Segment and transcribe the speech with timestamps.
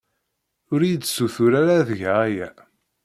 [0.73, 2.49] Ur iyi-d-ssutur ara ad geɣ aya.